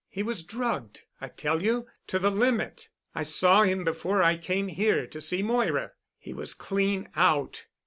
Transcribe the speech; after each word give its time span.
"He 0.09 0.23
was 0.23 0.41
drugged, 0.43 1.01
I 1.21 1.27
tell 1.27 1.61
you—to 1.61 2.17
the 2.17 2.31
limit. 2.31 2.89
I 3.13 3.21
saw 3.21 3.61
him 3.61 3.83
before 3.83 4.23
I 4.23 4.35
came 4.35 4.67
here 4.67 5.05
to 5.05 5.21
see 5.21 5.43
Moira. 5.43 5.91
He 6.17 6.33
was 6.33 6.55
clean 6.55 7.09
out. 7.15 7.65